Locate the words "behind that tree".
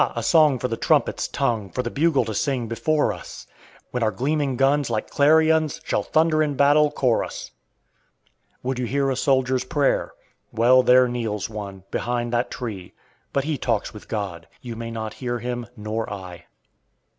11.91-12.95